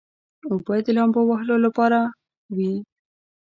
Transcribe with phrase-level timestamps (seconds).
[0.49, 1.99] اوبه د لامبو وهلو لپاره
[2.55, 2.73] وي.